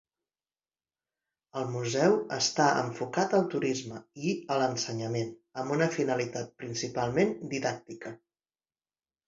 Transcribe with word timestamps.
El 1.59 1.67
museu 1.73 2.15
està 2.37 2.69
enfocat 2.85 3.35
al 3.41 3.45
turisme 3.53 4.01
i 4.29 4.33
a 4.55 4.59
l'ensenyament, 4.63 5.31
amb 5.65 5.77
una 5.79 5.91
finalitat 6.01 6.53
principalment 6.65 7.39
didàctica. 7.55 8.19